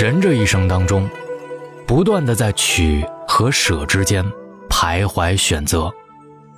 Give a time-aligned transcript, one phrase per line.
[0.00, 1.06] 人这一生当中，
[1.86, 4.24] 不断的在取和舍之间
[4.70, 5.92] 徘徊选择，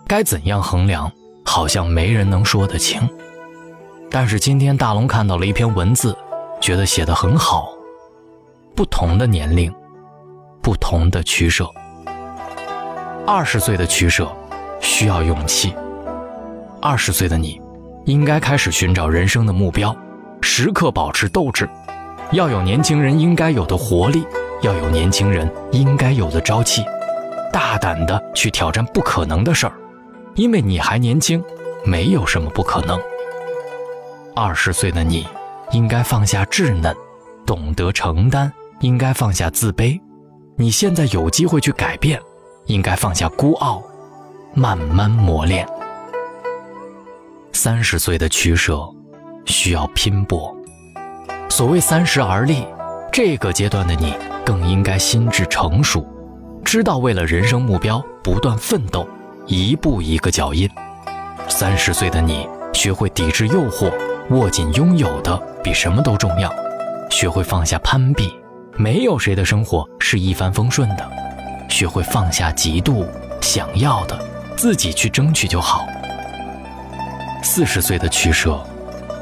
[0.07, 1.11] 该怎样衡量，
[1.45, 3.01] 好像没人能说得清。
[4.09, 6.17] 但是今天大龙看到了一篇文字，
[6.61, 7.73] 觉得写得很好。
[8.77, 9.75] 不同的年龄，
[10.63, 11.69] 不同的取舍。
[13.27, 14.31] 二十岁的取舍
[14.79, 15.75] 需要勇气。
[16.81, 17.61] 二十岁的你，
[18.05, 19.97] 应该开始寻找人生的目标，
[20.43, 21.69] 时刻保持斗志，
[22.33, 24.27] 要有年轻人应该有的活力，
[24.63, 26.83] 要有年轻人应该有的朝气，
[27.53, 29.73] 大胆的去挑战不可能的事儿，
[30.35, 31.45] 因为你还年轻，
[31.85, 32.99] 没有什么不可能。
[34.35, 35.27] 二十岁的你，
[35.73, 36.97] 应该放下稚嫩，
[37.45, 40.01] 懂得承担；应该放下自卑。
[40.57, 42.19] 你现在有机会去改变，
[42.65, 43.83] 应该放下孤傲，
[44.55, 45.69] 慢慢磨练。
[47.53, 48.89] 三十岁的取舍，
[49.45, 50.57] 需要拼搏。
[51.53, 52.67] 所谓三十而立，
[53.13, 56.03] 这个阶段的你更应该心智成熟，
[56.65, 59.07] 知道为了人生目标不断奋斗，
[59.47, 60.67] 一步一个脚印。
[61.49, 63.93] 三十岁的你，学会抵制诱惑。
[64.31, 66.51] 握紧拥有的比什么都重要，
[67.11, 68.33] 学会放下攀比，
[68.79, 71.07] 没有谁的生活是一帆风顺的。
[71.69, 73.07] 学会放下嫉妒，
[73.43, 74.19] 想要的
[74.57, 75.85] 自己去争取就好。
[77.43, 78.59] 四十岁的取舍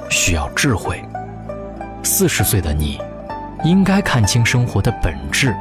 [0.08, 1.02] 需要智慧。
[2.02, 3.00] 四十岁的你，
[3.64, 5.54] 应该看清生活的本质，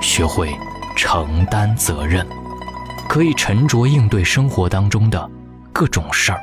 [0.00, 0.54] 学会
[0.96, 2.26] 承担责任，
[3.08, 5.30] 可以沉着应对生活当中的
[5.72, 6.40] 各种事儿。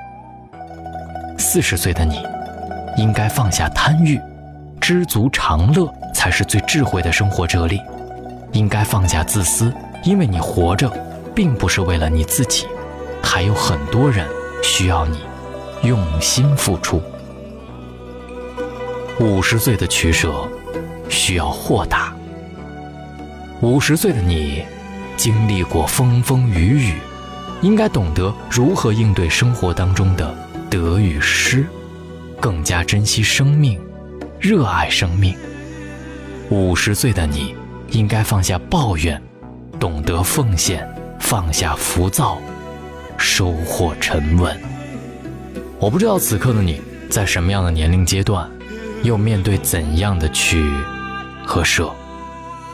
[1.38, 2.24] 四十岁的你。
[2.96, 4.22] 应该放下贪欲，
[4.80, 7.82] 知足常乐才是最智慧的生活哲理。
[8.52, 10.88] 应该放下自私，因为你活着，
[11.34, 12.68] 并不是为了你自己，
[13.24, 14.28] 还有很多人
[14.62, 15.24] 需要你
[15.82, 17.02] 用心付出。
[19.20, 20.50] 五十岁的取舍，
[21.08, 22.14] 需要豁达。
[23.62, 24.64] 五十岁的你，
[25.16, 26.96] 经历过风风雨雨，
[27.62, 30.36] 应该懂得如何应对生活当中的
[30.70, 31.66] 得与失。
[32.40, 33.80] 更加珍惜生命，
[34.40, 35.36] 热爱生命。
[36.50, 37.56] 五十岁的你，
[37.92, 39.22] 应该放下抱怨，
[39.80, 40.86] 懂得奉献，
[41.20, 42.42] 放下浮躁，
[43.18, 44.60] 收获沉稳。
[45.80, 48.50] 我不知道此刻的你在什么样的年龄阶段，
[49.04, 50.74] 又面对怎样的取
[51.46, 51.92] 和舍？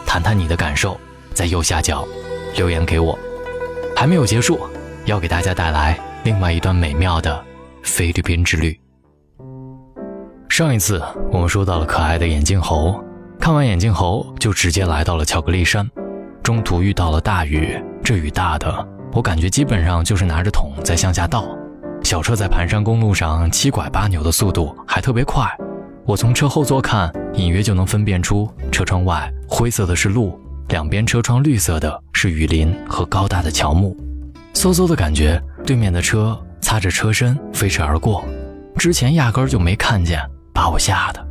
[0.06, 1.00] 谈谈你的感受，
[1.34, 2.08] 在右下角
[2.56, 3.18] 留言给我。
[3.96, 4.60] 还没有结束，
[5.06, 7.44] 要给大家带来另外一段美妙的
[7.84, 8.80] 菲律宾之旅。
[10.48, 11.02] 上一次
[11.32, 13.04] 我们说到了可爱的眼镜猴，
[13.40, 15.90] 看完眼镜猴就直接来到了巧克力山，
[16.42, 21.46] 中途遇到了大雨，这雨大的我感觉基本上就是拿着桶在向下倒，
[22.04, 25.46] 小车在盘山公路上七拐八扭的速度还特别快，
[26.10, 33.96] 我从车后座看，隐约就能分辨出车窗外灰色的是路，两边车窗绿色的是雨林和高大的乔木，
[34.56, 38.26] 嗖嗖的感觉，对面的车擦着车身飞驰而过，
[38.76, 40.20] 之前压根儿就没看见。
[40.52, 41.24] 把我吓的，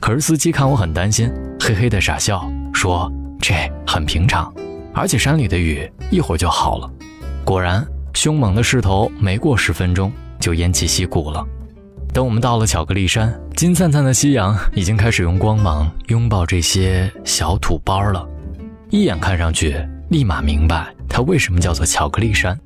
[0.00, 3.52] 可是司机看我很担心，嘿嘿的傻笑，说这
[3.86, 4.50] 很平常，
[4.94, 6.90] 而且山里的雨一会儿就好了。
[7.44, 10.10] 果然，凶猛的势头没过十分钟
[10.40, 11.46] 就偃旗息鼓了。
[12.12, 18.28] 等我们到了巧克力山，金灿灿的夕阳已经开始用光芒拥抱这些小土包了。
[18.90, 19.74] 一眼看上去，
[20.10, 22.58] 立马明白它为什么叫做巧克力山。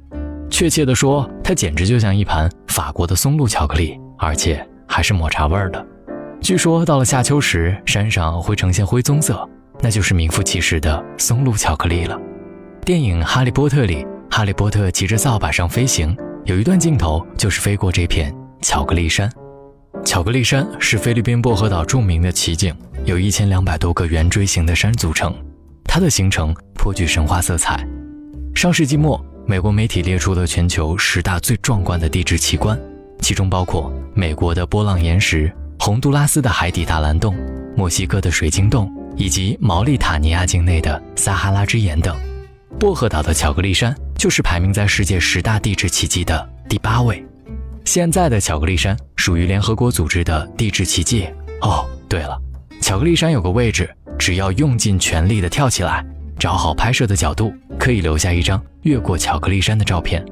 [0.50, 5.86] 确切的说，它简直就像一盘法国的松露巧克力，而且还是抹茶味儿的。
[6.40, 9.48] 据说到了夏秋时，山上会呈现灰棕色，
[9.80, 12.18] 那就是名副其实的松露巧克力了。
[12.84, 19.30] 电影《哈利波特》里，哈利波特骑着扫把上飞行，有一段镜头就是飞过这片巧克力山。
[20.04, 22.74] 巧克力山是菲律宾薄荷岛著名的奇景，
[23.04, 25.34] 由一千两百多个圆锥形的山组成，
[25.84, 27.86] 它的形成颇具神话色彩。
[28.54, 32.78] 上世纪末，美国媒体列出了全球十大最壮观的地质奇观，
[33.20, 35.52] 其中包括美国的波浪岩石。
[35.78, 37.36] 洪都拉斯的海底大蓝洞、
[37.76, 42.16] 墨西哥的水晶洞以及毛里塔尼亚境内的撒哈拉之眼等，
[42.80, 47.22] 薄荷岛的巧克力山就是排名在世界十大地质奇迹的第八位。
[47.86, 51.28] 现在的巧克力山属于联合国组织的地质奇迹。
[51.62, 52.36] 哦，对了，
[52.82, 53.88] 巧克力山有个位置，
[54.18, 56.04] 只要用尽全力的跳起来，
[56.36, 60.22] 找好拍摄的角度，可以留下一张越过巧克力山的照片。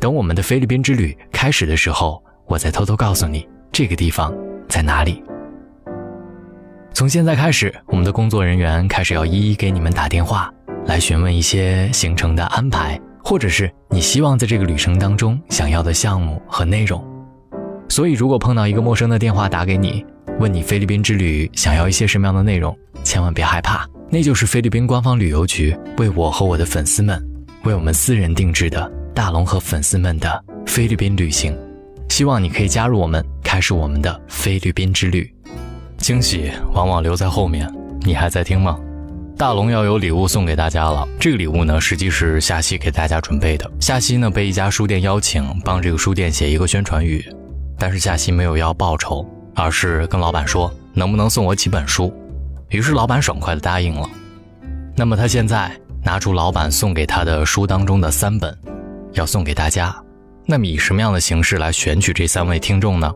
[0.00, 4.34] 等我们的菲律宾之旅开始的时候，我再偷偷告诉你这个地方。
[4.66, 5.22] 在哪里？
[6.94, 10.50] 从现在开始，我们的工作人员开始要一一给你们打电话，
[10.86, 17.02] 来询问一些行程的安排，或者是你希望在这个旅程当中想要的项目和内容。
[17.88, 20.04] 所以，如果碰到一个陌生的电话打给你，
[20.40, 27.22] 问你菲律宾之旅想要一些什么样的内容，千万别害怕，那就是菲律宾官方旅游局为我和我的粉丝们，
[27.64, 31.54] 为我们私人定制的大龙和粉丝们的菲律宾旅行。
[32.08, 35.30] 希望你可以加入我们，开始我们的菲律宾之旅。
[35.98, 37.70] 惊喜往往留在后面，
[38.00, 38.78] 你还在听吗？
[39.36, 41.06] 大龙要有礼物送给大家了。
[41.18, 43.68] 这个礼物呢，实际是夏曦给大家准备的。
[43.80, 47.24] 夏曦呢，被一家书店邀请帮这个书店写一个宣传语，
[47.78, 52.12] 但是夏曦没有要报酬，而是跟老板说能不能送我几本书。
[52.68, 54.08] 于是老板爽快的答应了。
[54.96, 55.70] 那么他现在
[56.04, 58.56] 拿出老板送给他的书当中的三本，
[59.12, 59.94] 要送给大家。
[60.46, 63.12] 那么以什么样的形式来选取这三位听众呢？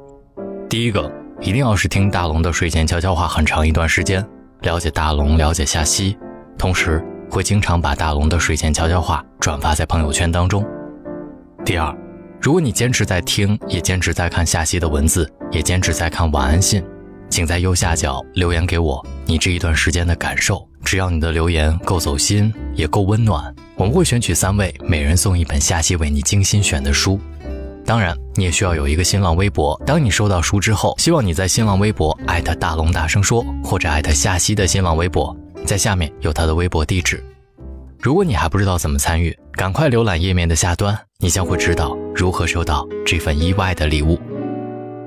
[0.69, 1.11] 第一个，
[1.41, 4.27] 一定要是听大龙的睡前悄悄话很长一段时间。
[4.63, 6.17] 了解大龙，了解夏曦，
[6.59, 10.65] 同时会经常把大龙的睡前悄悄话转发在朋友圈当中。
[11.65, 11.95] 第二，
[12.41, 16.83] 如果你坚持在听，也坚持在看夏曦的文字，也坚持在看晚安信，
[17.29, 20.67] 请在右下角留言给我你这一段时间的感受。
[20.85, 27.19] 只要你的留言够走心，也够温暖，我们会选取三位，每人送一本夏曦为你精心选的书。
[27.87, 29.81] 当然，你也需要有一个新浪微博。
[29.87, 35.35] 当你收到书之后，希望你在新浪微博艾特大龙大声说，或者艾特夏曦的新浪微博，
[35.65, 37.23] 在下面有他的微博地址。
[38.01, 44.21] 如果你还不知道怎么参与，赶快浏览页面的下端，你将会知道如何收到这份意外的礼物。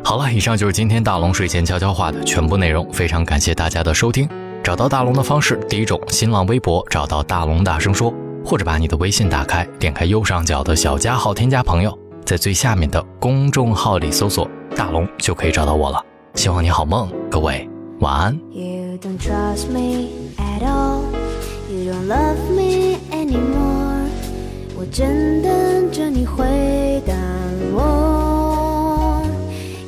[0.02, 4.28] 好了，以上就是今天大龙睡前悄悄话的全部内容，非常感谢大家的收听。
[4.64, 8.14] 找到大龙的方式，第一种，新浪微博找到大龙大声说，
[8.46, 11.98] 或者把你的微信打开，点开右上角的小加号，添加朋友。
[12.30, 14.48] 在最下面的公众号里搜索
[14.78, 16.00] “大龙”就可以找到我了。
[16.36, 17.68] 希望你好梦，各位
[18.02, 18.40] 晚安。
[24.78, 27.16] 我正等着你回答
[27.74, 29.24] 我。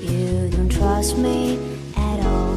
[0.01, 1.59] You don't trust me
[1.95, 2.55] at all.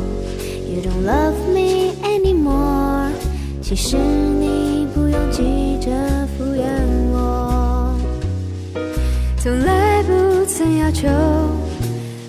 [0.66, 3.10] You don't love me anymore.
[3.60, 5.90] 其实你不用急着
[10.46, 11.08] 曾要求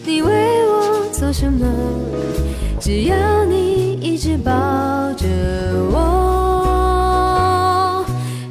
[0.05, 1.65] 你为我做什么，
[2.79, 4.51] 只要你一直抱
[5.17, 5.27] 着
[5.91, 5.95] 我。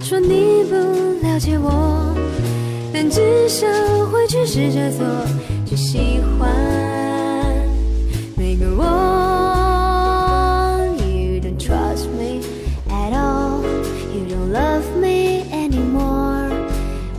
[0.01, 0.75] 说你不
[1.27, 2.15] 了解我，
[2.93, 3.67] 但至少
[4.13, 5.07] 会去试着做
[5.71, 6.51] 你喜欢
[8.37, 8.85] 每个我。
[10.99, 12.43] You don't trust me
[12.91, 13.63] at all.
[14.13, 16.53] You don't love me anymore.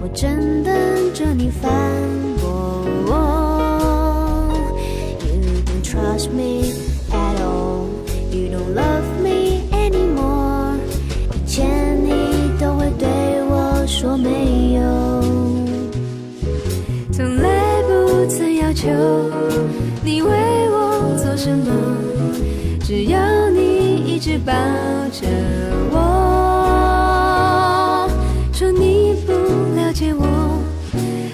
[0.02, 0.74] 我正等
[1.14, 1.70] 着你发。
[24.46, 24.54] 抱
[25.12, 25.28] 着
[25.92, 25.98] 我。
[28.54, 29.34] 说你不
[29.76, 30.26] 了解我，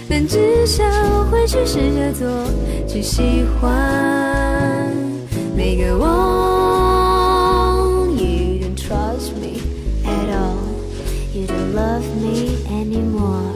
[0.10, 0.84] 但至少
[1.30, 2.28] 会去试着做，
[2.88, 4.92] 去喜欢
[5.56, 6.06] 每个我。
[8.18, 9.62] You don't trust me
[10.06, 10.58] at all,
[11.34, 13.51] you don't love me anymore.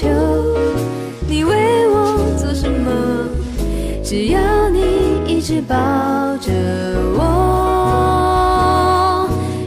[0.00, 0.08] 求
[1.28, 3.28] 你为我做什么，
[4.02, 4.40] 只要
[4.70, 4.80] 你
[5.26, 5.76] 一直抱
[6.38, 6.50] 着
[7.18, 7.28] 我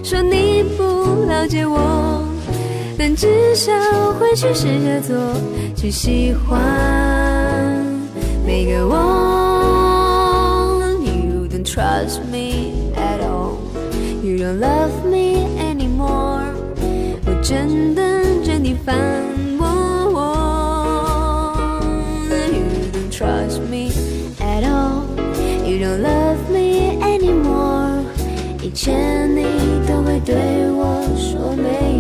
[0.04, 2.24] 说你不了解我，
[2.98, 3.72] 但至少
[4.14, 5.16] 会去试着做，
[5.76, 7.86] 去喜欢
[8.44, 8.94] 每个我。
[11.00, 12.43] you don't trust me。
[28.74, 29.44] 以前你
[29.88, 30.34] 都会对
[30.72, 31.93] 我说没